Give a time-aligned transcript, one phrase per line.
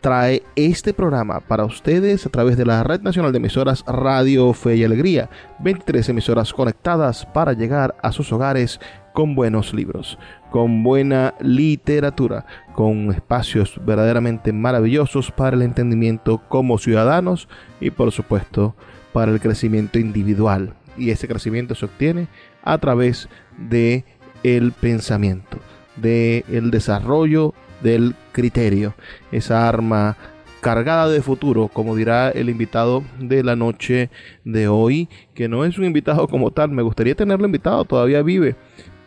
[0.00, 4.76] trae este programa para ustedes a través de la Red Nacional de Emisoras Radio Fe
[4.76, 5.28] y Alegría.
[5.60, 8.80] 23 emisoras conectadas para llegar a sus hogares
[9.12, 10.18] con buenos libros,
[10.50, 17.48] con buena literatura, con espacios verdaderamente maravillosos para el entendimiento como ciudadanos
[17.80, 18.76] y por supuesto
[19.12, 22.28] para el crecimiento individual y ese crecimiento se obtiene
[22.62, 24.04] a través de
[24.42, 25.58] el pensamiento,
[25.96, 28.94] de el desarrollo del criterio,
[29.32, 30.16] esa arma
[30.60, 34.10] cargada de futuro, como dirá el invitado de la noche
[34.44, 38.56] de hoy, que no es un invitado como tal, me gustaría tenerlo invitado, todavía vive,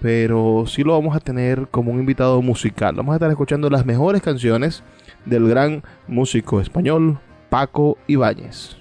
[0.01, 2.95] pero sí lo vamos a tener como un invitado musical.
[2.95, 4.83] Vamos a estar escuchando las mejores canciones
[5.25, 8.80] del gran músico español Paco Ibáñez.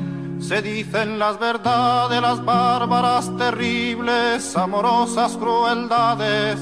[0.41, 6.59] se dicen las verdades, las bárbaras, terribles, amorosas crueldades,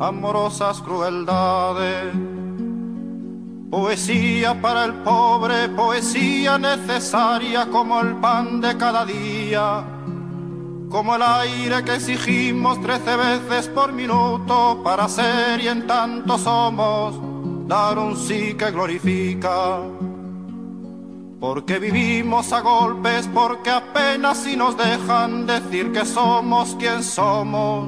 [0.00, 2.14] amorosas crueldades.
[3.70, 9.84] Poesía para el pobre, poesía necesaria como el pan de cada día,
[10.88, 17.16] como el aire que exigimos trece veces por minuto para ser y en tanto somos,
[17.68, 19.80] dar un sí que glorifica
[21.46, 27.86] porque vivimos a golpes, porque apenas si nos dejan decir que somos quien somos.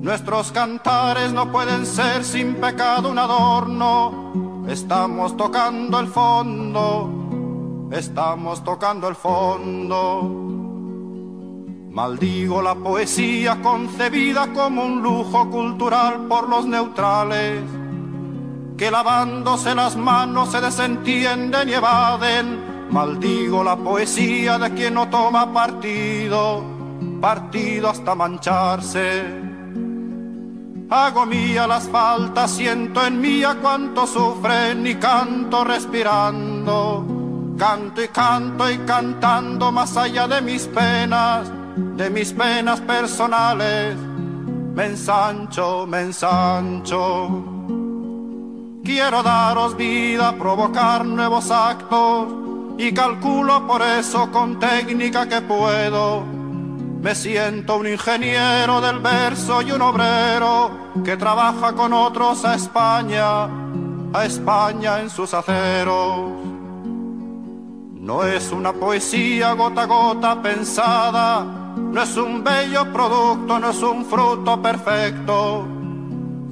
[0.00, 4.64] Nuestros cantares no pueden ser sin pecado un adorno.
[4.68, 10.22] Estamos tocando el fondo, estamos tocando el fondo.
[11.90, 17.60] Maldigo la poesía concebida como un lujo cultural por los neutrales
[18.76, 22.88] que lavándose las manos se desentienden y evaden.
[22.90, 26.62] Maldigo la poesía de quien no toma partido,
[27.20, 29.24] partido hasta mancharse.
[30.88, 37.04] Hago mía las faltas, siento en mía cuánto sufren y canto respirando.
[37.58, 41.50] Canto y canto y cantando más allá de mis penas,
[41.96, 43.96] de mis penas personales.
[44.74, 47.55] Me ensancho, me ensancho.
[48.86, 52.28] Quiero daros vida, provocar nuevos actos
[52.78, 56.22] y calculo por eso con técnica que puedo.
[57.02, 60.70] Me siento un ingeniero del verso y un obrero
[61.04, 63.46] que trabaja con otros a España,
[64.12, 66.30] a España en sus aceros.
[67.92, 73.82] No es una poesía gota a gota pensada, no es un bello producto, no es
[73.82, 75.75] un fruto perfecto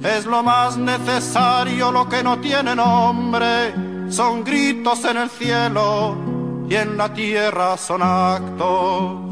[0.05, 3.73] es lo más necesario, lo que no tiene nombre,
[4.09, 6.15] son gritos en el cielo
[6.69, 9.25] y en la tierra son actos.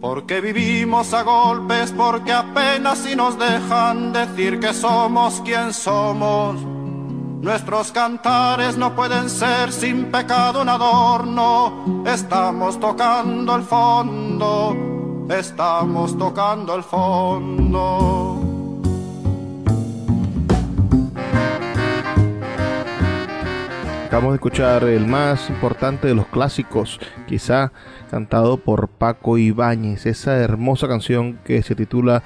[0.00, 6.60] Porque vivimos a golpes, porque apenas si nos dejan decir que somos quien somos.
[7.40, 12.04] Nuestros cantares no pueden ser sin pecado un adorno.
[12.06, 14.76] Estamos tocando el fondo,
[15.30, 18.55] estamos tocando el fondo.
[24.16, 27.70] Acabamos de escuchar el más importante de los clásicos, quizá
[28.10, 32.22] cantado por Paco Ibáñez, esa hermosa canción que se titula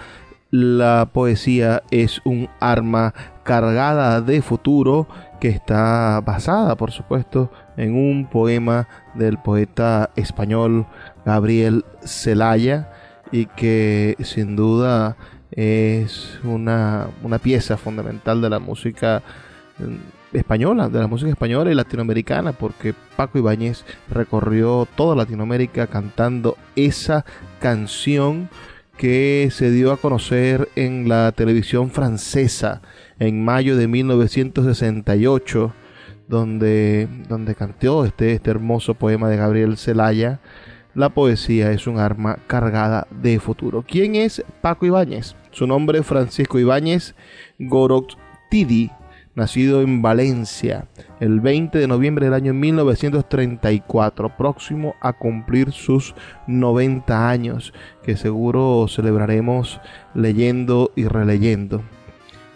[0.52, 5.08] La poesía es un arma cargada de futuro
[5.40, 10.86] que está basada, por supuesto, en un poema del poeta español
[11.26, 12.92] Gabriel Celaya
[13.32, 15.16] y que sin duda
[15.50, 19.22] es una, una pieza fundamental de la música
[19.80, 26.56] mm, española, de la música española y latinoamericana, porque Paco Ibáñez recorrió toda Latinoamérica cantando
[26.76, 27.24] esa
[27.60, 28.48] canción
[29.00, 32.82] que se dio a conocer en la televisión francesa
[33.18, 35.72] en mayo de 1968,
[36.28, 40.40] donde, donde cantó este, este hermoso poema de Gabriel Celaya.
[40.94, 43.84] La poesía es un arma cargada de futuro.
[43.88, 45.34] ¿Quién es Paco Ibáñez?
[45.50, 47.14] Su nombre es Francisco Ibáñez
[47.58, 48.90] Goroctidi,
[49.34, 50.86] nacido en Valencia
[51.20, 56.14] el 20 de noviembre del año 1934, próximo a cumplir sus
[56.46, 57.72] 90 años,
[58.02, 59.80] que seguro celebraremos
[60.14, 61.82] leyendo y releyendo.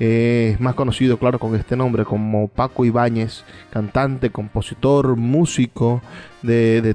[0.01, 6.03] Es más conocido, claro, con este nombre como Paco Ibáñez, cantante, compositor, músico
[6.43, 6.95] de, de,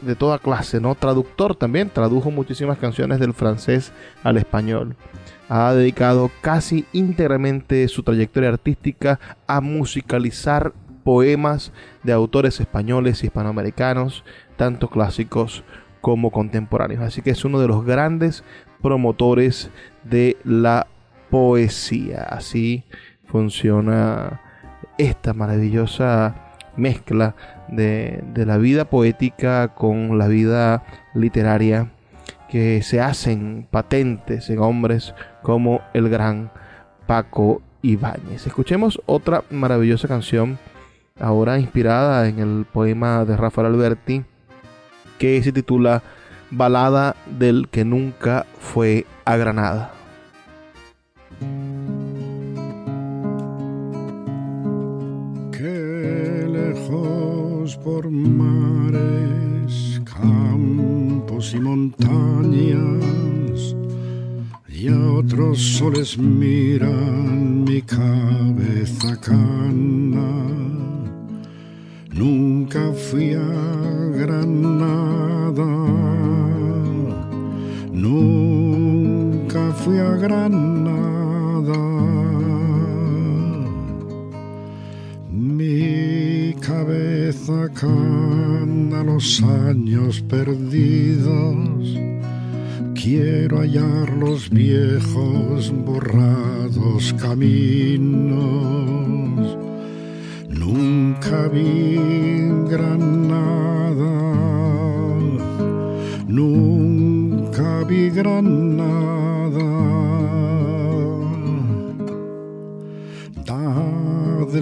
[0.00, 0.94] de toda clase, ¿no?
[0.94, 3.92] Traductor también, tradujo muchísimas canciones del francés
[4.22, 4.94] al español
[5.48, 10.72] ha dedicado casi íntegramente su trayectoria artística a musicalizar
[11.04, 11.72] poemas
[12.02, 14.24] de autores españoles y hispanoamericanos,
[14.56, 15.64] tanto clásicos
[16.00, 17.02] como contemporáneos.
[17.02, 18.44] Así que es uno de los grandes
[18.82, 19.70] promotores
[20.04, 20.86] de la
[21.30, 22.22] poesía.
[22.22, 22.84] Así
[23.26, 24.42] funciona
[24.98, 27.34] esta maravillosa mezcla
[27.68, 30.84] de, de la vida poética con la vida
[31.14, 31.90] literaria
[32.48, 36.50] que se hacen patentes en hombres como el gran
[37.06, 38.46] Paco Ibáñez.
[38.46, 40.58] Escuchemos otra maravillosa canción,
[41.18, 44.24] ahora inspirada en el poema de Rafael Alberti,
[45.18, 46.02] que se titula
[46.50, 49.92] Balada del que nunca fue a Granada.
[55.52, 60.00] Qué lejos por mares,
[61.28, 63.04] campos y montañas
[64.68, 70.30] y a otros soles miran mi cabeza cana.
[72.10, 73.44] Nunca fui a
[74.20, 75.66] Granada,
[77.92, 80.78] nunca fui a Granada.
[86.78, 87.68] Cabeza
[89.04, 91.98] los años perdidos
[92.94, 98.36] Quiero hallar los viejos borrados caminos.
[100.48, 101.96] Nunca vi
[102.68, 104.12] Granada,
[106.26, 110.07] nunca vi Granada.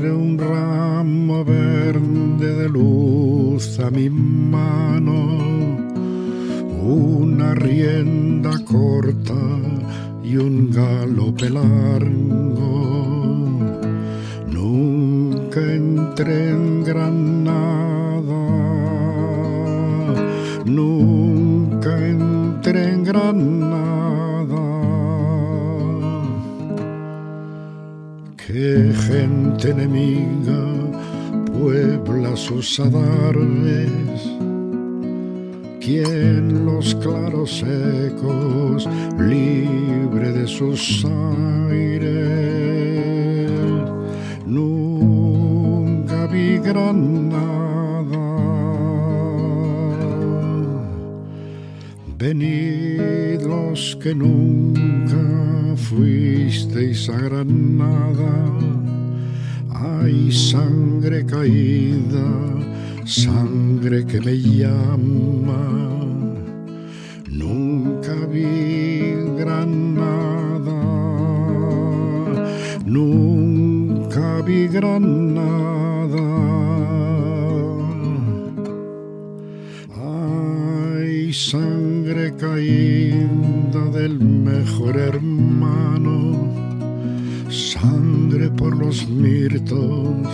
[0.04, 5.46] Un ramo verde de luz a mi mano
[6.86, 9.34] una rienda corta
[10.22, 12.76] y un galope largo.
[14.48, 18.44] Nunca entré en Granada,
[20.66, 23.95] nunca entré en Granada.
[28.56, 30.64] Gente enemiga
[31.52, 34.00] puebla sus adarves
[35.78, 41.04] quien los claros ecos, libre de sus
[41.68, 42.00] aires.
[44.46, 47.36] Nunca vi Granada.
[52.18, 55.25] Venid los que nunca
[55.76, 58.34] fuisteis a Granada.
[59.70, 62.56] Hay sangre caída
[63.06, 65.62] sangre que me llama.
[67.30, 70.82] Nunca vi Granada,
[72.84, 76.26] nunca vi Granada.
[79.94, 84.15] Hay sangre caída del
[84.46, 86.16] mejor hermano,
[87.50, 90.28] sangre por los mirtos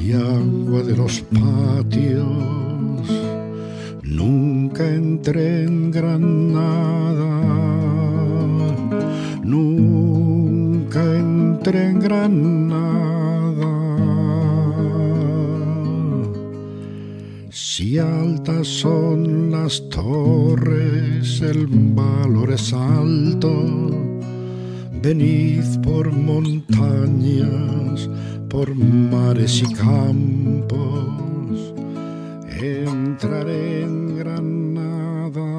[0.00, 2.28] y agua de los patios.
[4.04, 7.34] Nunca entré en Granada,
[9.42, 13.15] nunca entré en Granada.
[17.78, 23.52] Si altas son las torres, el valor es alto.
[25.02, 28.08] Venid por montañas,
[28.48, 31.74] por mares y campos.
[32.48, 35.52] Entraré en Granada.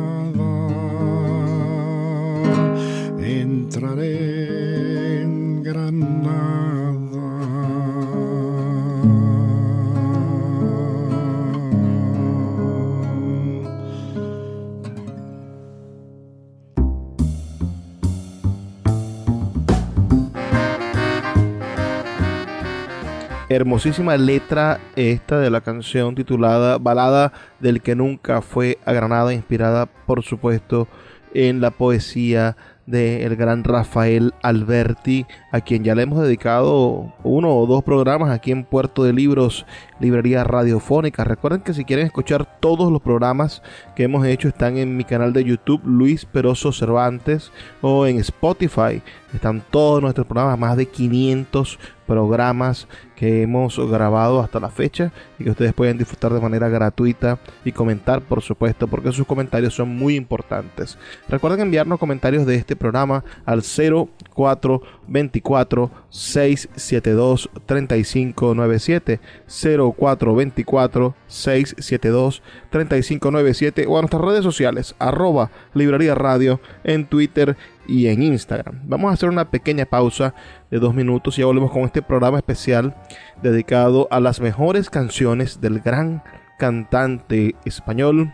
[23.48, 29.86] Hermosísima letra esta de la canción titulada Balada del que nunca fue a Granada, inspirada
[29.86, 30.88] por supuesto
[31.34, 37.66] en la poesía del gran Rafael Alberti, a quien ya le hemos dedicado uno o
[37.66, 39.64] dos programas aquí en Puerto de Libros,
[40.00, 41.24] Librería Radiofónica.
[41.24, 43.62] Recuerden que si quieren escuchar todos los programas
[43.96, 49.02] que hemos hecho están en mi canal de YouTube Luis Peroso Cervantes o en Spotify.
[49.34, 52.86] Están todos nuestros programas, más de 500 programas
[53.16, 57.72] que hemos grabado hasta la fecha y que ustedes pueden disfrutar de manera gratuita y
[57.72, 60.98] comentar, por supuesto, porque sus comentarios son muy importantes.
[61.28, 74.02] Recuerden enviarnos comentarios de este programa al 0424 672 3597 0424 672 3597 o a
[74.02, 78.80] nuestras redes sociales arroba librería radio en Twitter y en Instagram.
[78.84, 80.34] Vamos a hacer una pequeña pausa
[80.70, 82.94] de dos minutos y ya volvemos con este programa especial
[83.42, 86.22] dedicado a las mejores canciones del gran
[86.58, 88.32] cantante español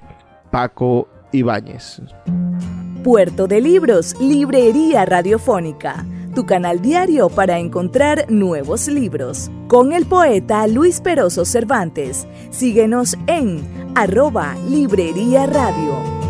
[0.50, 2.02] Paco Ibáñez.
[3.02, 6.04] Puerto de Libros, Librería Radiofónica,
[6.34, 9.50] tu canal diario para encontrar nuevos libros.
[9.68, 12.26] Con el poeta Luis Peroso Cervantes.
[12.50, 13.62] Síguenos en
[13.94, 16.29] arroba Librería Radio.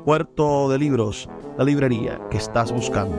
[0.06, 3.18] Puerto de Libros, la librería que estás buscando.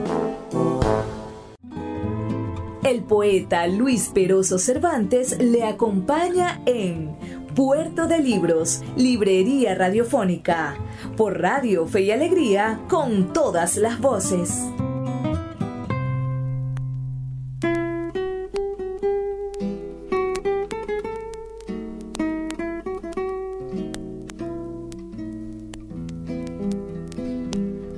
[2.83, 7.15] El poeta Luis Peroso Cervantes le acompaña en
[7.59, 10.77] Puerto de Libros, Librería Radiofónica,
[11.17, 14.63] por Radio Fe y Alegría, con todas las voces.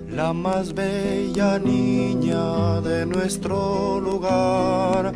[0.10, 5.11] La más bella niña de nuestro lugar,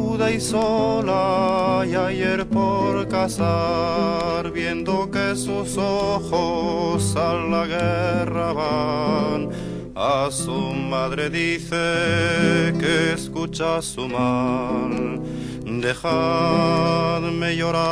[0.00, 9.50] viuda y sola, y ayer por casar, viendo que sus ojos a la guerra van.
[9.94, 10.52] A su
[10.92, 15.20] madre dice que escucha su mal,
[15.64, 17.84] dejadme llorar,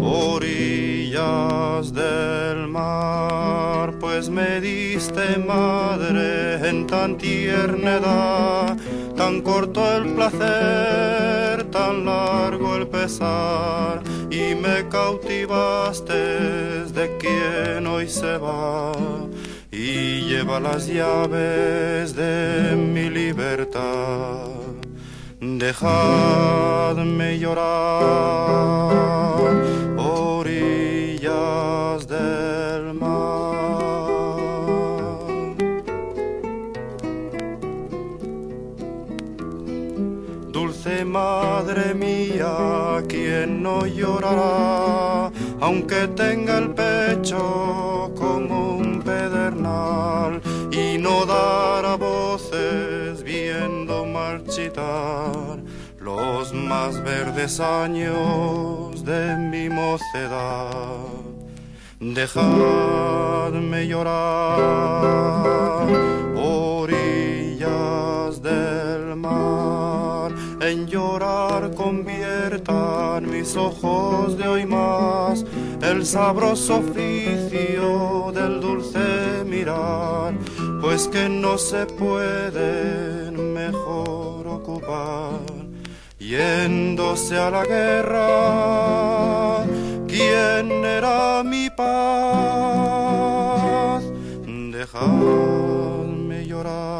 [0.00, 8.76] orillas del mar, pues me diste madre en tan tierna edad
[9.26, 18.38] tan corto el placer, tan largo el pesar, y me cautivaste de quien hoy se
[18.38, 18.92] va
[19.72, 24.46] y lleva las llaves de mi libertad.
[25.40, 27.66] Dejadme llorar,
[41.16, 42.54] madre mía,
[43.08, 45.30] quien no llorará,
[45.66, 47.42] aunque tenga el pecho
[48.22, 50.32] como un pedernal
[50.70, 55.54] y no dará voces viendo marchitar
[56.08, 61.26] los más verdes años de mi mocedad.
[61.98, 64.26] Dejadme llorar,
[66.36, 70.15] orillas del mar,
[70.60, 75.44] en llorar conviertan mis ojos de hoy más
[75.82, 80.34] el sabroso oficio del dulce mirar,
[80.80, 85.40] pues que no se pueden mejor ocupar.
[86.18, 89.64] Yéndose a la guerra,
[90.08, 91.96] ¿quién era mi paz?
[94.72, 96.95] Dejadme llorar,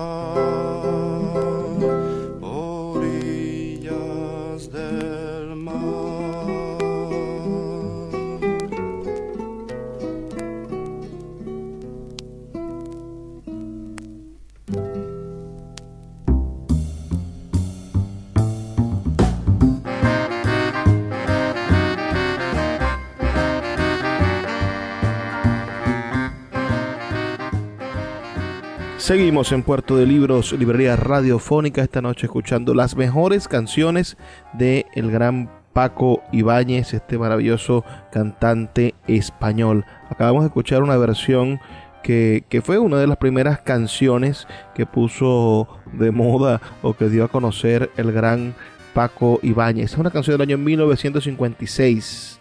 [29.06, 34.16] Seguimos en Puerto de Libros, librería radiofónica, esta noche escuchando las mejores canciones
[34.52, 39.84] de el gran Paco Ibáñez, este maravilloso cantante español.
[40.10, 41.60] Acabamos de escuchar una versión
[42.02, 47.22] que, que, fue una de las primeras canciones que puso de moda o que dio
[47.22, 48.56] a conocer el gran
[48.92, 49.92] Paco Ibáñez.
[49.92, 52.40] Es una canción del año 1956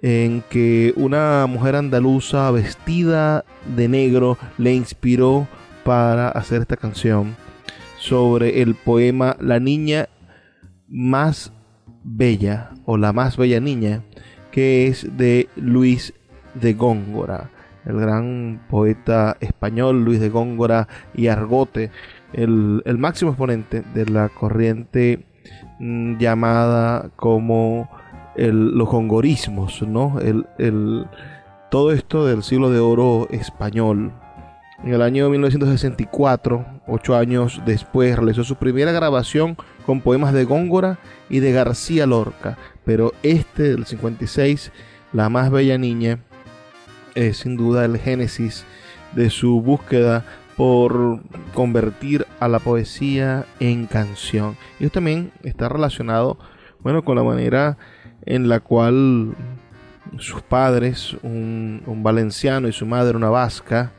[0.00, 5.48] en que una mujer andaluza vestida de negro le inspiró
[5.88, 7.34] para hacer esta canción
[7.96, 10.10] sobre el poema La niña
[10.86, 11.50] más
[12.04, 14.02] bella o la más bella niña
[14.50, 16.12] que es de Luis
[16.52, 17.48] de Góngora,
[17.86, 21.90] el gran poeta español Luis de Góngora y Argote,
[22.34, 25.24] el, máximo exponente de la corriente
[25.78, 27.88] mmm, llamada como
[28.36, 30.18] los gongorismos, ¿no?
[30.20, 31.06] El,
[31.70, 34.12] todo esto del siglo de oro español.
[34.84, 40.98] En el año 1964, ocho años después, realizó su primera grabación con poemas de Góngora
[41.28, 42.56] y de García Lorca.
[42.84, 44.70] Pero este del 56,
[45.12, 46.20] La más bella niña,
[47.16, 48.64] es sin duda el génesis
[49.16, 50.24] de su búsqueda
[50.56, 51.22] por
[51.54, 54.56] convertir a la poesía en canción.
[54.78, 56.38] Y esto también está relacionado,
[56.80, 57.78] bueno, con la manera
[58.26, 59.34] en la cual
[60.18, 63.92] sus padres, un, un valenciano y su madre, una vasca,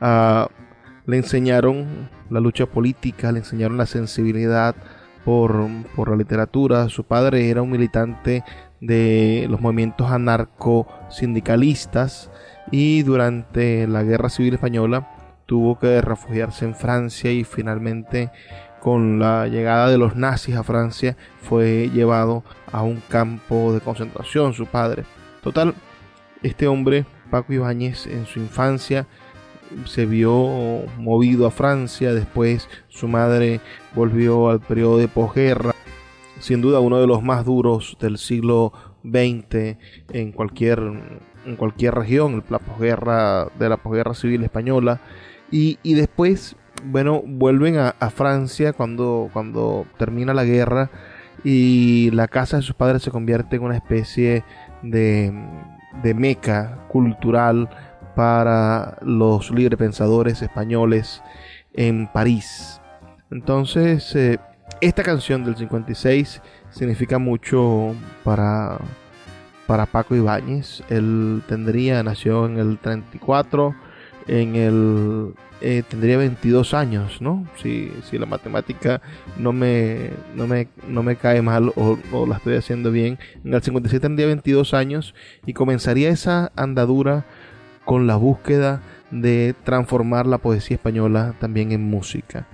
[0.00, 0.46] uh,
[1.06, 4.76] le enseñaron la lucha política, le enseñaron la sensibilidad
[5.24, 6.88] por, por, la literatura.
[6.88, 8.42] Su padre era un militante
[8.80, 12.30] de los movimientos anarco-sindicalistas
[12.70, 15.08] y durante la Guerra Civil Española
[15.46, 18.30] tuvo que refugiarse en Francia y finalmente
[18.80, 24.52] con la llegada de los nazis a Francia fue llevado a un campo de concentración
[24.52, 25.04] su padre.
[25.42, 25.74] Total,
[26.42, 29.06] este hombre, Paco Ibáñez, en su infancia
[29.86, 33.60] se vio movido a Francia, después su madre
[33.94, 35.74] volvió al periodo de posguerra,
[36.38, 38.72] sin duda uno de los más duros del siglo
[39.04, 39.76] XX
[40.12, 40.80] en cualquier,
[41.46, 45.00] en cualquier región, la posguerra de la posguerra civil española,
[45.50, 50.90] y, y después, bueno, vuelven a, a, Francia cuando, cuando termina la guerra
[51.44, 54.44] y la casa de sus padres se convierte en una especie
[54.82, 55.32] de,
[56.02, 57.68] de meca cultural
[58.14, 61.22] para los librepensadores españoles
[61.72, 62.80] en París.
[63.30, 64.38] Entonces, eh,
[64.80, 68.78] esta canción del 56 significa mucho para,
[69.66, 70.82] para Paco Ibáñez.
[70.88, 73.74] Él tendría, nació en el 34,
[74.26, 77.46] en el eh, tendría 22 años, ¿no?
[77.62, 79.00] Si, si la matemática
[79.38, 83.54] no me, no me, no me cae mal o, o, la estoy haciendo bien, en
[83.54, 85.14] el 57 tendría 22 años
[85.46, 87.24] y comenzaría esa andadura
[87.84, 92.46] con la búsqueda de transformar la poesía española también en música.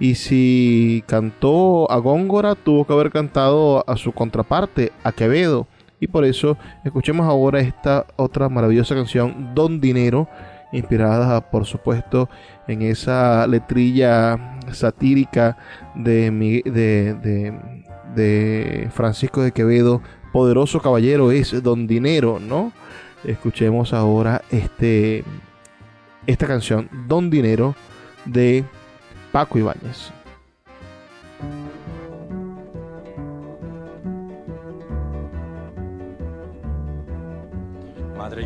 [0.00, 5.66] Y si cantó a Góngora, tuvo que haber cantado a su contraparte, a Quevedo.
[6.00, 10.28] Y por eso escuchemos ahora esta otra maravillosa canción, Don Dinero,
[10.72, 12.28] inspirada por supuesto
[12.68, 15.56] en esa letrilla satírica
[15.94, 16.30] de,
[16.64, 17.54] de,
[18.14, 22.72] de, Francisco de Quevedo, poderoso caballero es Don Dinero, ¿no?
[23.24, 25.24] Escuchemos ahora este,
[26.26, 27.74] esta canción, Don Dinero,
[28.24, 28.64] de
[29.32, 30.12] Paco Ibáñez.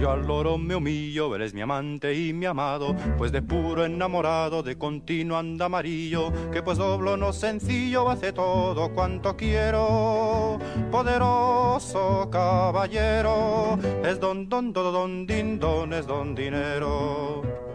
[0.03, 4.61] Yo al loro me humillo, eres mi amante y mi amado, pues de puro enamorado,
[4.61, 10.59] de continuo anda amarillo, que pues doblo no sencillo, hace todo cuanto quiero.
[10.91, 17.72] Poderoso caballero, es don, don, don, don, din, don, es don dinero.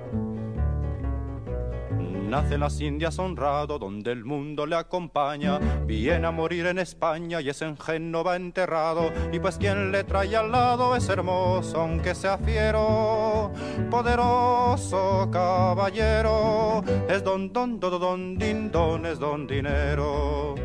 [2.27, 5.59] Nace en las Indias honrado, donde el mundo le acompaña.
[5.85, 9.13] Viene a morir en España y es en Génova enterrado.
[9.31, 13.51] Y pues quien le trae al lado es hermoso, aunque sea fiero.
[13.89, 20.55] Poderoso caballero, es don, don, don, don, din, don, es don dinero.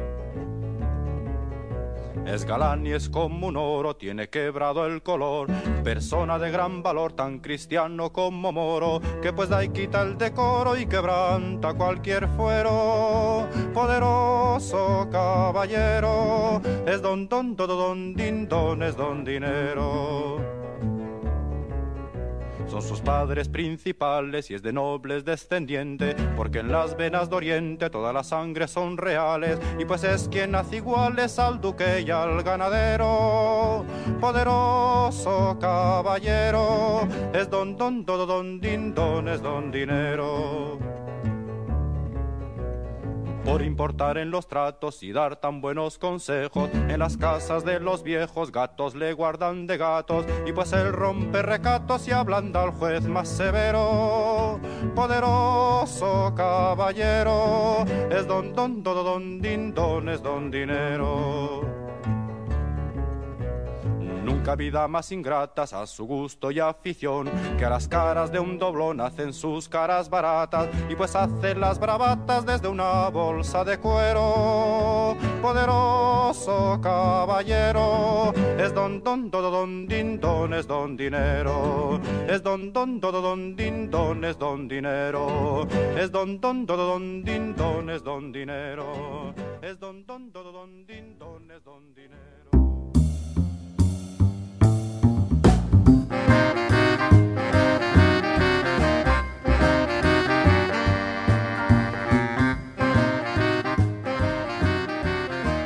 [2.27, 5.49] Es galán y es como un oro, tiene quebrado el color.
[5.83, 10.77] Persona de gran valor, tan cristiano como moro, que pues da y quita el decoro
[10.77, 13.47] y quebranta cualquier fuero.
[13.75, 20.52] Poderoso caballero, es don, don, todo don, din, don, es don dinero
[22.73, 27.91] son sus padres principales y es de nobles descendiente, porque en las venas de Oriente
[27.91, 32.43] toda la sangre son reales, y pues es quien hace iguales al duque y al
[32.43, 33.85] ganadero.
[34.19, 41.02] Poderoso caballero, es don don don don don es don dinero
[43.45, 46.71] por importar en los tratos y dar tan buenos consejos.
[46.89, 51.43] En las casas de los viejos gatos le guardan de gatos y pues él rompe
[51.43, 54.61] recatos y ablanda al juez más severo.
[54.95, 61.82] Poderoso caballero, es don don don don din don es don dinero.
[64.25, 68.59] Nunca vida más ingratas a su gusto y afición, que a las caras de un
[68.59, 75.17] doblón hacen sus caras baratas y pues hacen las bravatas desde una bolsa de cuero.
[75.43, 83.01] Poderoso caballero, es don don do don din don es don dinero, es don don
[83.01, 88.03] do don din don es don dinero, es don don do don din don es
[88.05, 92.32] don dinero, es don don do don din don es don dinero.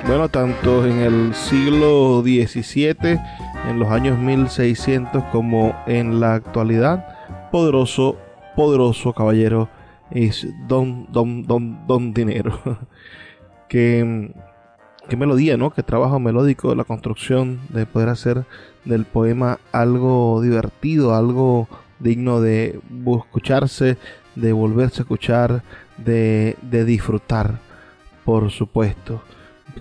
[0.07, 3.19] Bueno, tanto en el siglo XVII,
[3.69, 8.17] en los años 1600, como en la actualidad, poderoso,
[8.55, 9.69] poderoso caballero
[10.13, 12.57] es Don, Don, Don, Don Dinero.
[13.69, 14.33] qué,
[15.09, 15.73] qué melodía, ¿no?
[15.73, 18.45] Qué trabajo melódico, la construcción de poder hacer
[18.85, 21.67] del poema algo divertido, algo
[21.99, 22.79] digno de
[23.19, 23.99] escucharse,
[24.37, 25.65] de volverse a escuchar,
[25.99, 27.59] de, de disfrutar,
[28.25, 29.21] por supuesto.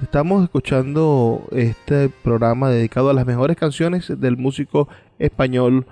[0.02, 5.86] Estamos escuchando este programa dedicado a las mejores canciones del músico español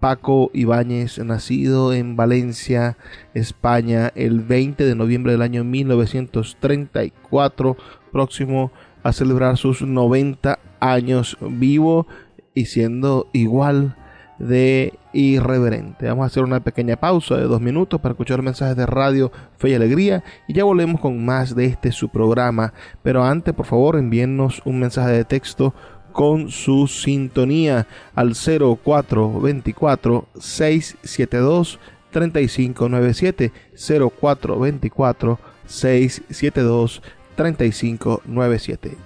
[0.00, 2.96] Paco Ibáñez, nacido en Valencia,
[3.34, 7.76] España, el 20 de noviembre del año 1934,
[8.10, 12.06] próximo a celebrar sus 90 años vivo
[12.54, 13.94] y siendo igual
[14.40, 16.08] de irreverente.
[16.08, 19.68] Vamos a hacer una pequeña pausa de dos minutos para escuchar mensajes de radio Fe
[19.70, 22.72] y Alegría y ya volvemos con más de este su programa.
[23.02, 25.74] Pero antes, por favor, envíennos un mensaje de texto
[26.12, 31.78] con su sintonía al 0424 672
[32.10, 37.02] 3597 0424 672
[37.36, 38.96] 3597.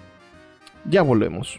[0.87, 1.59] Ya volvemos.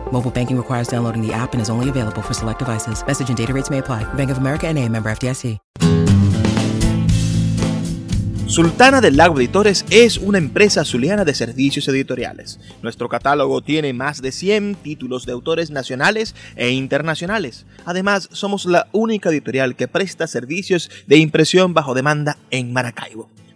[0.11, 3.03] Mobile banking requires downloading the app and is only available for select devices.
[3.07, 4.03] Message and data rates may apply.
[4.13, 5.59] Bank of America and a member FDIC.
[8.51, 12.59] Sultana del Lago Editores es una empresa zuliana de servicios editoriales.
[12.81, 17.65] Nuestro catálogo tiene más de 100 títulos de autores nacionales e internacionales.
[17.85, 23.29] Además, somos la única editorial que presta servicios de impresión bajo demanda en Maracaibo.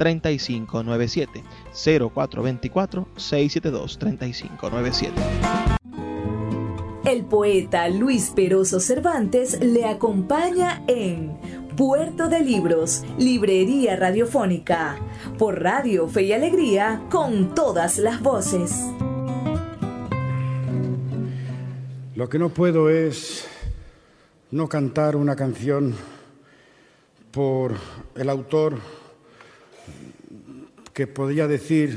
[0.00, 5.12] 3597 0424 672 3597.
[7.04, 11.36] El poeta Luis Peroso Cervantes le acompaña en
[11.76, 14.96] Puerto de Libros, Librería Radiofónica,
[15.38, 18.72] por Radio Fe y Alegría, con todas las voces.
[22.14, 23.46] Lo que no puedo es
[24.50, 25.94] no cantar una canción
[27.30, 27.74] por
[28.14, 28.78] el autor
[31.00, 31.96] que podría decir,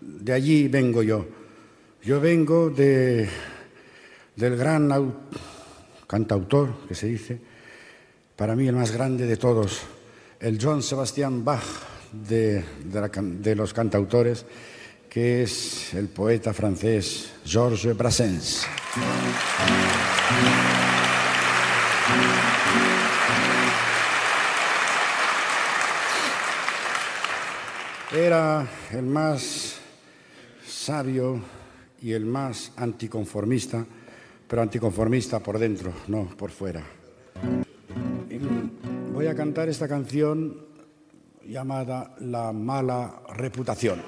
[0.00, 1.26] de allí vengo yo.
[2.04, 3.28] Yo vengo de,
[4.36, 4.88] del gran
[6.06, 7.40] cantautor, que se dice,
[8.36, 9.80] para mí el más grande de todos,
[10.38, 11.64] el John Sebastian Bach
[12.12, 14.46] de, de los cantautores,
[15.10, 18.64] que es el poeta francés Georges Brassens.
[28.16, 29.76] Era el más
[30.66, 31.38] sabio
[32.00, 33.84] y el más anticonformista,
[34.48, 36.82] pero anticonformista por dentro, no por fuera.
[39.12, 40.56] Voy a cantar esta canción
[41.44, 44.00] llamada La mala reputación.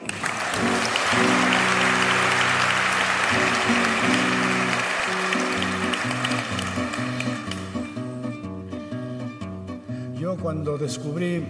[10.18, 11.44] Yo cuando descubrí,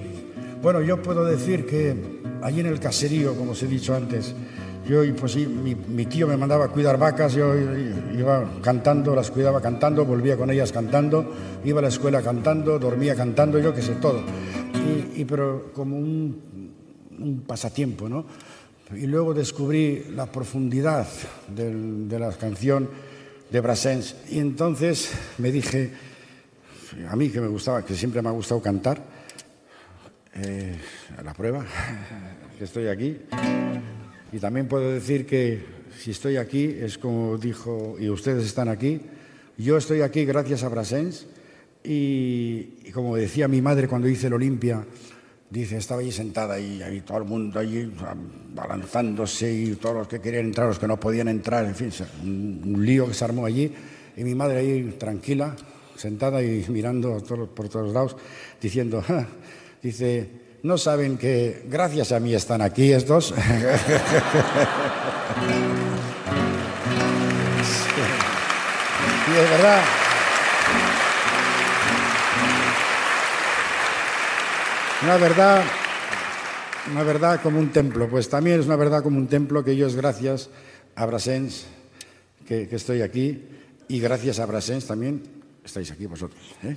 [0.60, 4.34] bueno, yo puedo decir que allí en el caserío, como os he dicho antes,
[4.88, 9.60] yo, pues sí, mi, tío me mandaba a cuidar vacas, yo iba cantando, las cuidaba
[9.60, 11.30] cantando, volvía con ellas cantando,
[11.64, 14.22] iba a la escuela cantando, dormía cantando, yo qué sé, todo.
[15.14, 16.72] Y, pero como un,
[17.18, 18.24] un, pasatiempo, ¿no?
[18.96, 21.06] Y luego descubrí la profundidad
[21.54, 22.88] de la canción
[23.50, 25.92] de Brassens y entonces me dije,
[27.08, 29.17] a mí que me gustaba, que siempre me ha gustado cantar,
[30.34, 30.76] eh,
[31.16, 31.64] a la prueba,
[32.58, 33.18] que estoy aquí.
[34.32, 35.64] Y también puedo decir que
[35.98, 39.00] si estoy aquí es como dijo, y ustedes están aquí,
[39.56, 41.26] yo estoy aquí gracias a Brassens
[41.82, 44.84] y, como decía mi madre cuando hice el Olimpia,
[45.50, 47.90] dice, estaba allí sentada y ahí todo el mundo allí
[48.54, 51.90] balanzándose y todos los que querían entrar, los que no podían entrar, en fin,
[52.22, 53.72] un, lío que se armó allí
[54.16, 55.56] y mi madre ahí tranquila,
[55.96, 57.18] sentada y mirando
[57.54, 58.16] por todos lados,
[58.60, 59.02] diciendo,
[59.82, 60.28] Dice,
[60.62, 63.34] no saben que gracias a mí están aquí estos.
[69.28, 69.82] Y es verdad.
[75.02, 75.64] Una verdad,
[76.90, 78.08] una verdad como un templo.
[78.08, 80.48] Pues también es una verdad como un templo que yo es gracias
[80.94, 81.66] a Brasens
[82.46, 83.44] que, estoy aquí
[83.88, 85.22] y gracias a Brasens también
[85.62, 86.40] estáis aquí vosotros.
[86.64, 86.76] ¿eh?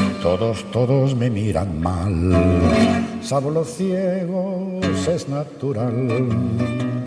[0.21, 7.00] Todos, todos me miran mal salvo los ciegos es natural.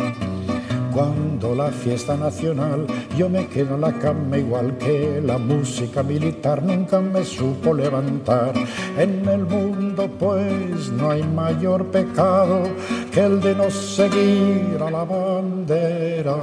[0.95, 2.87] Cuando la fiesta nacional
[3.19, 8.53] yo me quedo en la cama igual que la música militar nunca me supo levantar.
[8.97, 12.63] En el mundo pues no hay mayor pecado
[13.11, 16.35] que el de no seguir al abanderado.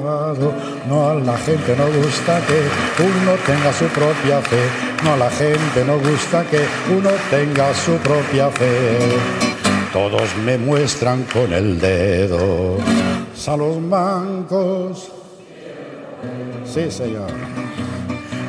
[0.89, 2.61] No a la gente no gusta que
[3.01, 4.63] uno tenga su propia fe.
[5.05, 6.59] No a la gente no gusta que
[6.93, 9.49] uno tenga su propia fe
[9.93, 12.77] todos me muestran con el dedo.
[13.47, 15.11] A los mancos.
[16.65, 17.31] Sí, señor.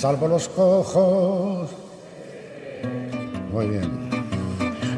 [0.00, 1.68] salvo los cojos.
[3.52, 4.10] Muy bien.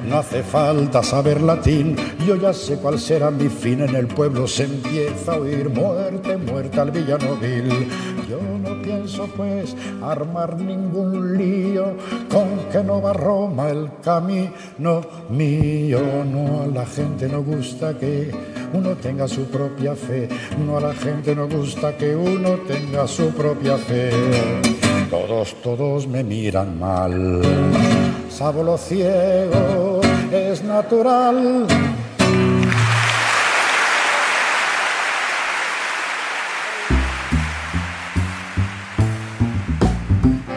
[0.09, 3.81] No hace falta saber latín, yo ya sé cuál será mi fin.
[3.81, 7.89] En el pueblo se empieza a oír muerte, muerte al villano vil.
[8.29, 11.97] Yo no pienso pues armar ningún lío
[12.31, 16.01] con que no va Roma el camino mío.
[16.31, 18.31] No a la gente no gusta que
[18.73, 20.29] uno tenga su propia fe,
[20.65, 24.82] no a la gente no gusta que uno tenga su propia fe.
[25.13, 27.43] Todos, todos me miran mal.
[28.31, 30.01] Sabo lo ciego,
[30.33, 31.67] es natural.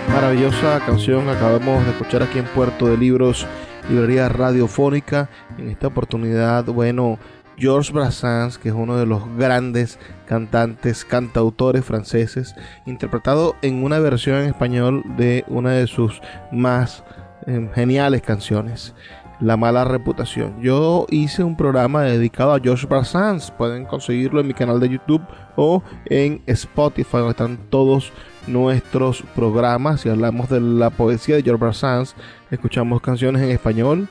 [0.07, 3.45] Maravillosa canción acabamos de escuchar aquí en Puerto de Libros,
[3.89, 5.29] librería radiofónica.
[5.57, 7.19] En esta oportunidad, bueno,
[7.57, 14.37] Georges Brassens, que es uno de los grandes cantantes, cantautores franceses, interpretado en una versión
[14.37, 17.03] en español de una de sus más
[17.45, 18.93] em, geniales canciones.
[19.41, 20.61] La mala reputación.
[20.61, 23.51] Yo hice un programa dedicado a Georges Brassens.
[23.51, 25.23] Pueden conseguirlo en mi canal de YouTube
[25.57, 28.13] o en Spotify, donde están todos
[28.47, 30.01] nuestros programas.
[30.01, 32.15] Si hablamos de la poesía de Georges Brassens,
[32.49, 34.07] escuchamos canciones en español,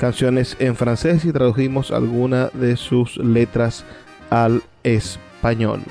[0.00, 3.84] canciones en francés y tradujimos alguna de sus letras
[4.30, 5.82] al español.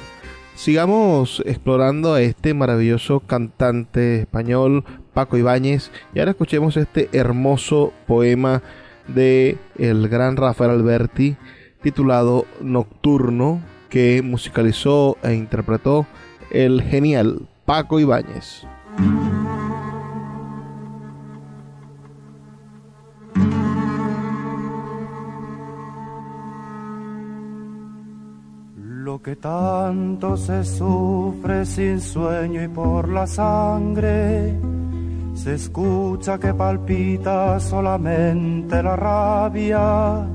[0.55, 8.63] Sigamos explorando a este maravilloso cantante español Paco Ibáñez y ahora escuchemos este hermoso poema
[9.07, 11.37] de el gran Rafael Alberti
[11.83, 16.07] titulado Nocturno que musicalizó e interpretó
[16.49, 18.65] el genial Paco Ibáñez.
[29.23, 34.57] Que tanto se sufre sin sueño y por la sangre,
[35.35, 40.25] se escucha que palpita solamente la rabia,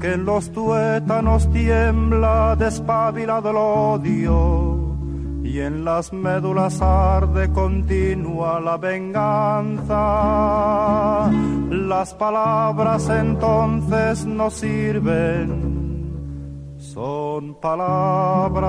[0.00, 4.96] que en los tuétanos tiembla despabilado el odio
[5.44, 9.94] y en las médulas arde continua la venganza.
[11.70, 15.77] Las palabras entonces no sirven
[16.98, 18.68] son palabras.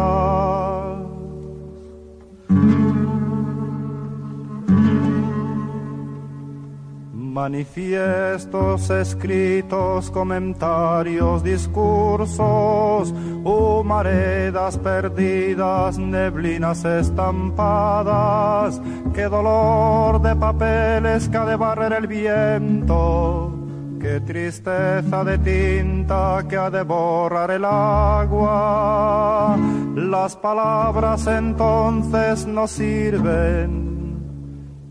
[7.12, 13.12] Manifiestos, escritos, comentarios, discursos,
[13.44, 18.80] humaredas perdidas, neblinas estampadas,
[19.16, 23.69] qué dolor de papeles que ha de barrer el viento
[24.00, 29.58] Qué tristeza de tinta que ha de borrar el agua.
[29.94, 34.18] Las palabras entonces no sirven,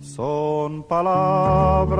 [0.00, 1.98] son palabras.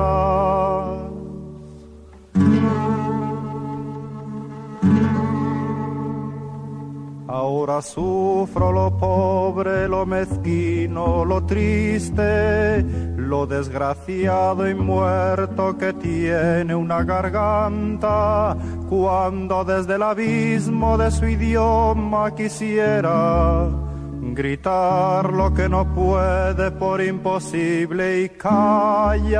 [7.31, 12.81] Ahora sufro lo pobre, lo mezquino, lo triste,
[13.17, 18.57] lo desgraciado y muerto que tiene una garganta,
[18.89, 23.69] cuando desde el abismo de su idioma quisiera
[24.33, 29.37] gritar lo que no puede por imposible y calla.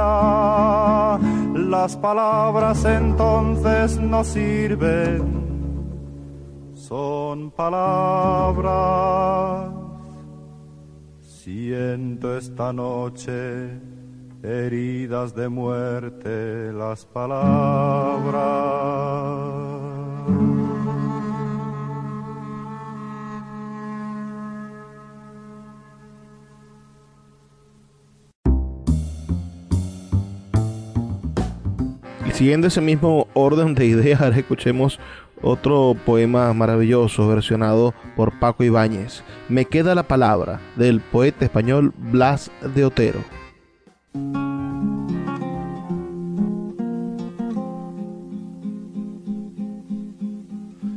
[1.55, 5.48] Las palabras entonces no sirven
[6.89, 8.71] son palabras.
[11.21, 13.79] Siento esta noche
[14.41, 18.39] heridas de muerte las palabras.
[32.25, 34.99] Y siguiendo ese mismo orden de ideas, escuchemos
[35.41, 39.23] otro poema maravilloso versionado por Paco Ibáñez.
[39.47, 43.19] Me queda la palabra del poeta español Blas de Otero.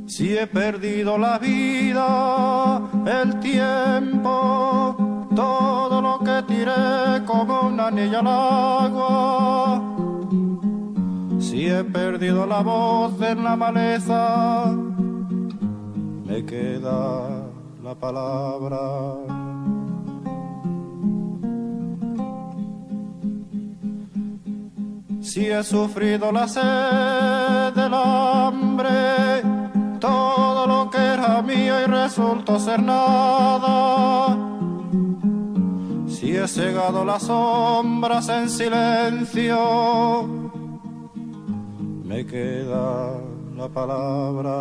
[0.07, 8.27] Si he perdido la vida, el tiempo, todo lo que tiré como una anilla al
[8.27, 9.92] agua
[11.63, 14.67] si he perdido la voz en la maleza,
[16.27, 17.47] me queda
[17.85, 18.81] la palabra.
[25.21, 29.43] Si he sufrido la sed del hambre,
[30.01, 34.37] todo lo que era mío y resultó ser nada.
[36.09, 40.42] Si he cegado las sombras en silencio,
[42.13, 43.15] me queda
[43.57, 44.57] la palabra.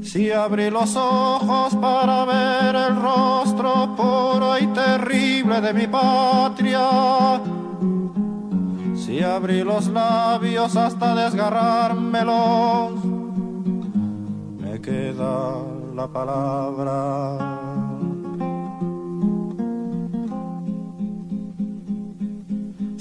[0.00, 7.40] Si abrí los ojos para ver el rostro puro y terrible de mi patria,
[8.94, 12.92] si abrí los labios hasta desgarrármelos,
[14.60, 15.34] me queda
[15.96, 17.63] la palabra.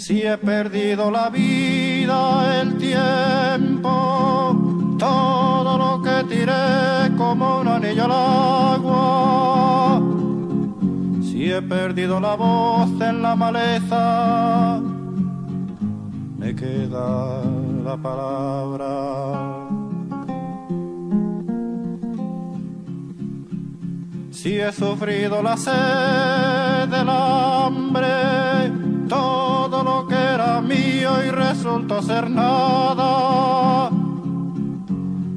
[0.05, 3.95] Si he perdido la vida, el tiempo,
[4.99, 10.01] todo lo que tiré como un anillo al agua.
[11.21, 14.81] Si he perdido la voz en la maleza,
[16.37, 17.41] me queda
[17.85, 18.89] la palabra.
[24.31, 28.69] Si he sufrido la sed del hambre,
[29.07, 29.52] todo
[29.83, 33.89] lo que era mío y resultó ser nada.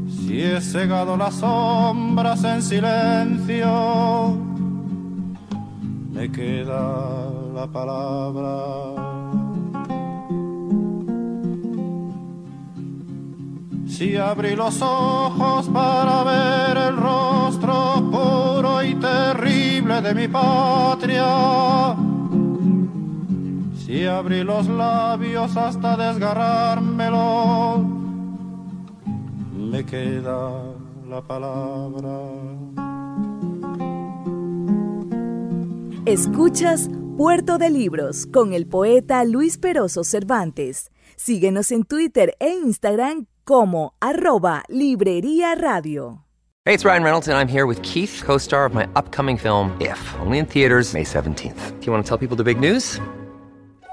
[0.09, 4.36] Si he cegado las sombras en silencio,
[6.12, 9.07] me queda la palabra.
[13.97, 21.97] Si abrí los ojos para ver el rostro puro y terrible de mi patria,
[24.07, 27.84] abrí los labios hasta desgarrármelo,
[29.52, 30.74] me queda
[31.09, 32.18] la palabra.
[36.07, 40.90] Escuchas Puerto de Libros con el poeta Luis Peroso Cervantes.
[41.16, 46.26] Síguenos en Twitter e Instagram como arroba Librería Radio.
[46.64, 49.70] Hey, it's Ryan Reynolds, and I'm here with Keith, co star of my upcoming film,
[49.80, 51.80] If, only in theaters, May 17th.
[51.80, 53.00] Do you want to tell people the big news?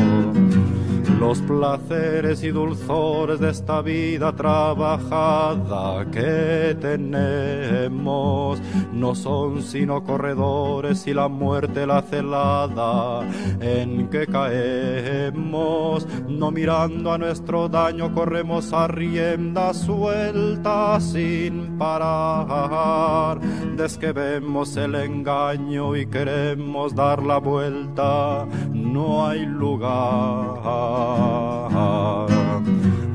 [1.18, 8.60] Los placeres y dulzores de esta vida trabajada que tenemos
[8.92, 13.26] no son sino corredores y la muerte la celada
[13.60, 16.06] en que caemos.
[16.28, 23.40] No mirando a nuestro daño corremos a rienda suelta sin parar.
[23.76, 30.58] Desde que vemos el engaño y queremos dar la vuelta, no hay lugar.
[31.78, 32.37] heart.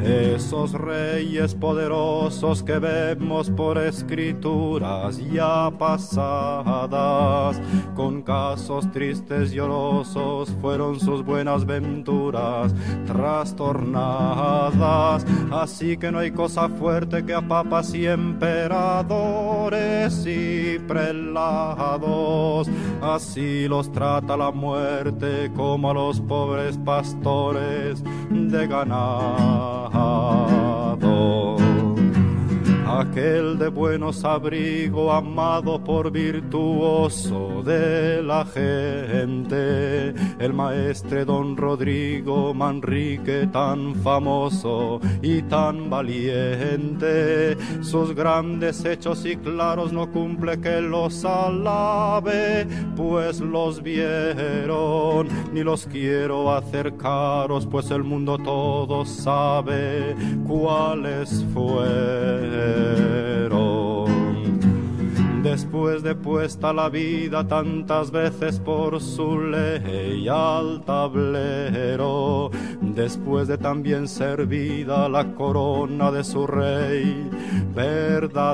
[0.04, 7.62] Esos reyes poderosos que vemos por escrituras ya pasadas,
[7.96, 12.76] con casos tristes y llorosos, fueron sus buenas venturas
[13.06, 15.26] trastornadas.
[15.52, 22.70] Así que no hay cosa fuerte que a papas y emperadores y prelados.
[23.02, 28.68] Así los trata la muerte como a los pobres pastores de
[30.04, 31.63] pasado.
[33.00, 43.48] Aquel de buenos abrigo, amado por virtuoso de la gente, el maestre don Rodrigo Manrique
[43.52, 52.68] tan famoso y tan valiente, sus grandes hechos y claros no cumple que los alabe,
[52.96, 60.16] pues los vieron, ni los quiero hacer caros, pues el mundo todo sabe
[60.48, 62.83] cuáles fueron.
[62.84, 63.23] there.
[65.44, 74.08] Después de puesta la vida tantas veces por su ley al tablero, después de también
[74.08, 77.30] servida la corona de su rey
[77.76, 78.48] verdadero,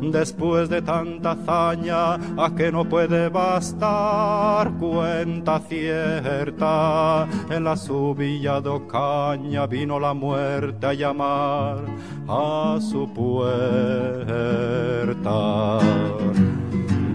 [0.00, 8.70] después de tanta hazaña a que no puede bastar cuenta cierta, en la subilla de
[8.70, 11.84] Ocaña vino la muerte a llamar
[12.26, 13.06] a su
[15.04, 16.55] despertar.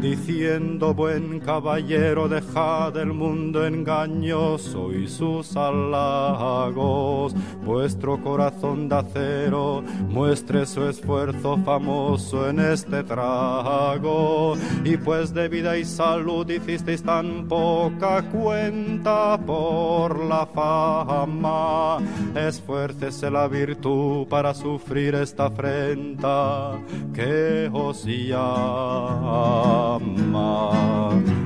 [0.02, 7.36] Diciendo buen caballero dejad el mundo engañoso y sus halagos.
[7.64, 14.56] Vuestro corazón de acero muestre su esfuerzo famoso en este trago.
[14.84, 22.00] Y pues de vida y salud hicisteis tan poca cuenta por la fama.
[22.36, 26.80] Esfuércese la virtud para sufrir esta afrenta
[27.14, 31.41] que os llama summer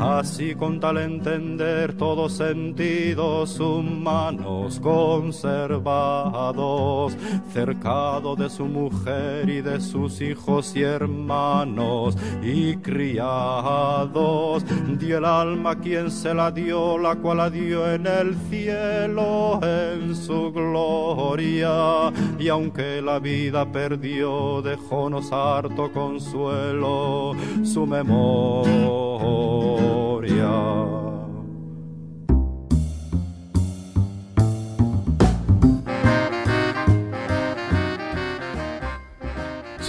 [0.00, 7.14] Así con tal entender todos sentidos humanos conservados,
[7.52, 14.64] cercado de su mujer y de sus hijos y hermanos y criados,
[14.98, 20.16] dio el alma quien se la dio, la cual la dio en el cielo en
[20.16, 29.89] su gloria, y aunque la vida perdió, dejónos harto consuelo su memoria.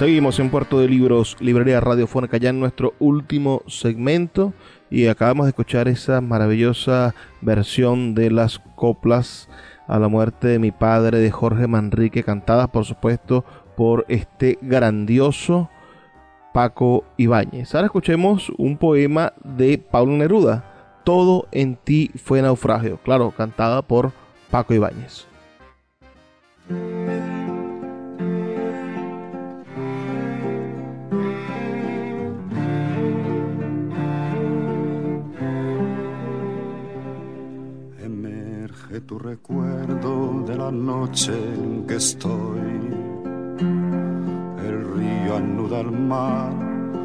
[0.02, 4.52] Seguimos en Puerto de Libros, Librería Radiofónica, ya en nuestro último segmento
[4.89, 9.48] y acabamos de escuchar esa maravillosa versión de las coplas
[9.88, 13.46] a la muerte de mi padre de Jorge Manrique, cantadas por supuesto
[13.78, 15.70] por este grandioso
[16.54, 17.74] Paco Ibáñez.
[17.74, 20.66] Ahora escuchemos un poema de Pablo Neruda,
[21.04, 24.12] Todo en ti fue naufragio, claro, cantada por
[24.52, 25.26] Paco Ibáñez.
[38.99, 43.01] tu recuerdo de la noche en que estoy.
[45.32, 46.52] El río anuda al mar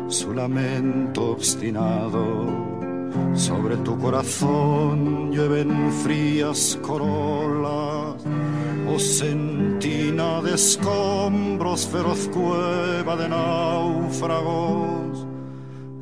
[0.09, 2.47] su lamento obstinado.
[3.35, 8.23] Sobre tu corazón lleven frías corolas,
[8.93, 15.27] o sentina de escombros, feroz cueva de náufragos.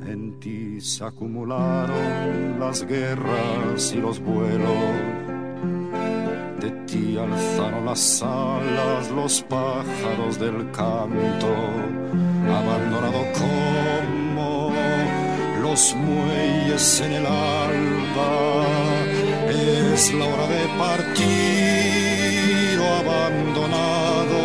[0.06, 5.23] En ti se acumularon las guerras y los vuelos
[6.64, 11.52] de ti alzaron las alas los pájaros del canto,
[12.58, 14.72] abandonado como
[15.60, 18.64] los muelles en el alba.
[19.50, 24.40] Es la hora de partir o abandonado.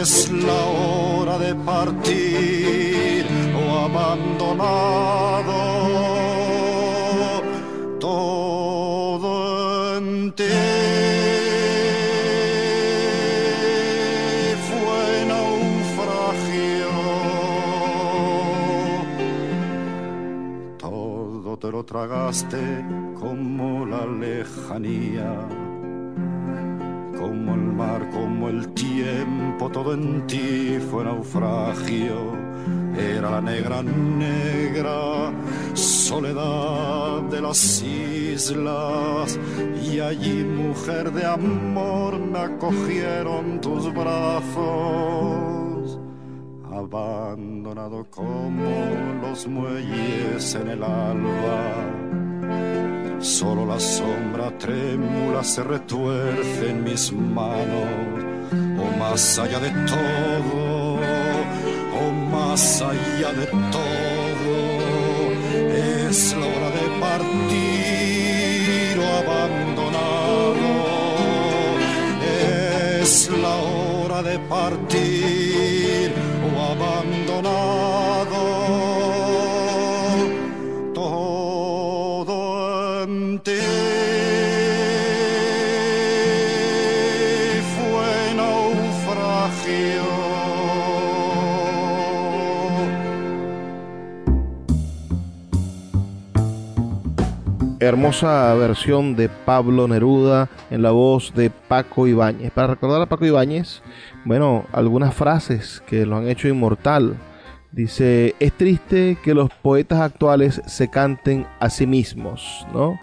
[0.00, 3.24] Es la hora de partir
[3.62, 4.98] o abandonado.
[21.88, 22.84] Tragaste
[23.18, 25.34] como la lejanía,
[27.18, 32.48] como el mar, como el tiempo, todo en ti fue naufragio
[32.98, 35.32] era la negra, negra
[35.74, 39.38] soledad de las islas.
[39.82, 45.67] Y allí, mujer de amor, me acogieron tus brazos.
[46.78, 48.70] Abandonado como
[49.20, 51.74] los muelles en el alba.
[53.18, 60.98] Solo la sombra trémula se retuerce en mis manos, o más allá de todo
[62.58, 64.54] más allá de todo,
[66.06, 70.70] es la hora de partir o abandonado,
[73.00, 75.57] es la hora de partir
[97.88, 102.50] hermosa versión de Pablo Neruda en la voz de Paco Ibáñez.
[102.52, 103.82] Para recordar a Paco Ibáñez,
[104.24, 107.16] bueno, algunas frases que lo han hecho inmortal.
[107.72, 112.98] Dice, es triste que los poetas actuales se canten a sí mismos, ¿no?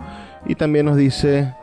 [0.45, 1.53] Y también nos dice,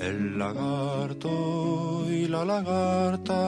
[0.00, 1.97] El lagarto
[2.28, 3.40] la lagarta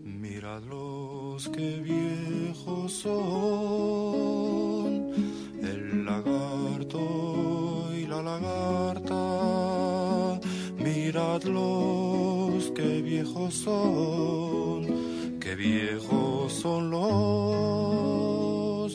[0.04, 3.90] mirad los que viejos son,
[5.62, 7.00] el lagarto
[7.92, 9.20] y la lagarta.
[10.78, 14.53] Mirad los que viejos son,
[16.64, 16.96] son los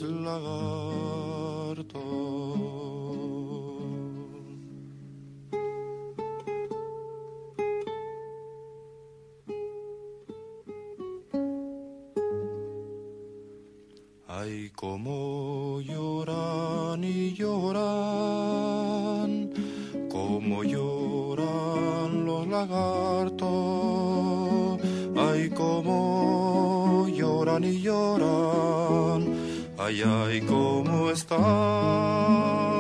[0.01, 1.85] lagartos.
[14.27, 18.41] Ay, como lloran y lloran,
[20.09, 23.49] como lloran los lagartos.
[25.15, 26.78] Ay, como
[27.49, 29.35] lloran y lloran,
[29.77, 32.78] ay, ay, cómo están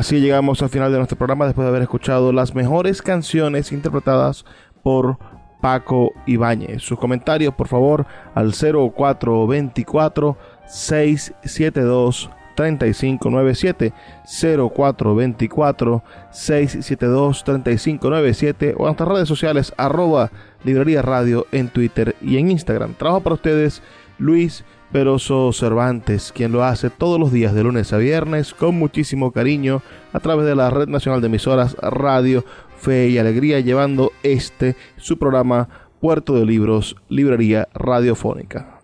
[0.00, 4.46] Así llegamos al final de nuestro programa después de haber escuchado las mejores canciones interpretadas
[4.82, 5.18] por
[5.60, 6.80] Paco Ibáñez.
[6.82, 13.92] Sus comentarios, por favor, al 0424 672 3597
[14.24, 20.30] 0424 672 3597 o en nuestras redes sociales arroba
[20.64, 22.94] librería radio en Twitter y en Instagram.
[22.94, 23.82] Trabajo para ustedes
[24.16, 29.30] Luis Peroso Cervantes, quien lo hace todos los días de lunes a viernes con muchísimo
[29.30, 29.82] cariño
[30.12, 32.44] a través de la Red Nacional de Emisoras Radio
[32.76, 35.68] Fe y Alegría, llevando este su programa
[36.00, 38.80] Puerto de Libros, Librería Radiofónica.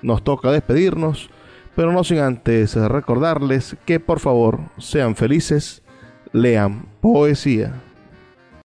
[0.00, 1.28] Nos toca despedirnos,
[1.74, 5.82] pero no sin antes recordarles que por favor sean felices,
[6.32, 7.82] lean poesía.